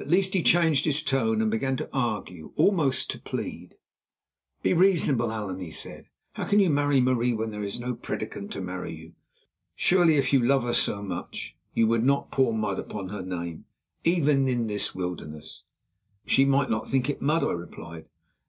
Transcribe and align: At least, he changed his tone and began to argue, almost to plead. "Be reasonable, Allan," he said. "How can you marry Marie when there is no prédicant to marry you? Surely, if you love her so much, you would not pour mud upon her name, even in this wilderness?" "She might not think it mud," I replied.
At 0.00 0.08
least, 0.08 0.34
he 0.34 0.42
changed 0.42 0.84
his 0.84 1.00
tone 1.00 1.40
and 1.40 1.48
began 1.48 1.76
to 1.76 1.88
argue, 1.92 2.50
almost 2.56 3.08
to 3.10 3.20
plead. 3.20 3.76
"Be 4.64 4.74
reasonable, 4.74 5.30
Allan," 5.30 5.60
he 5.60 5.70
said. 5.70 6.08
"How 6.32 6.44
can 6.48 6.58
you 6.58 6.68
marry 6.68 7.00
Marie 7.00 7.34
when 7.34 7.52
there 7.52 7.62
is 7.62 7.78
no 7.78 7.94
prédicant 7.94 8.50
to 8.50 8.60
marry 8.60 8.92
you? 8.92 9.12
Surely, 9.76 10.16
if 10.16 10.32
you 10.32 10.42
love 10.44 10.64
her 10.64 10.72
so 10.74 11.04
much, 11.04 11.54
you 11.72 11.86
would 11.86 12.02
not 12.02 12.32
pour 12.32 12.52
mud 12.52 12.80
upon 12.80 13.10
her 13.10 13.22
name, 13.22 13.64
even 14.02 14.48
in 14.48 14.66
this 14.66 14.92
wilderness?" 14.92 15.62
"She 16.26 16.44
might 16.44 16.68
not 16.68 16.88
think 16.88 17.08
it 17.08 17.22
mud," 17.22 17.44
I 17.44 17.52
replied. 17.52 18.06